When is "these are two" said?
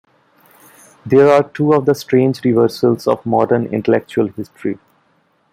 1.05-1.73